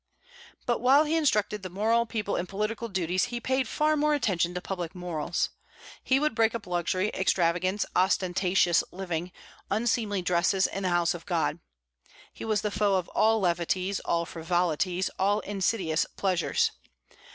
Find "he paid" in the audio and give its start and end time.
3.25-3.67